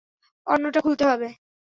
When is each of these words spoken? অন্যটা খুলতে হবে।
অন্যটা 0.47 0.79
খুলতে 0.81 1.03
হবে। 1.05 1.27